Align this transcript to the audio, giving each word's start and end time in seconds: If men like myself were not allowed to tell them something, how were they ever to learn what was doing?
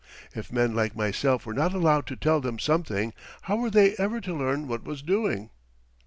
If 0.33 0.51
men 0.51 0.73
like 0.73 0.95
myself 0.95 1.45
were 1.45 1.53
not 1.53 1.73
allowed 1.75 2.07
to 2.07 2.15
tell 2.15 2.41
them 2.41 2.57
something, 2.57 3.13
how 3.43 3.57
were 3.57 3.69
they 3.69 3.95
ever 3.97 4.19
to 4.21 4.35
learn 4.35 4.67
what 4.67 4.83
was 4.83 5.03
doing? 5.03 5.51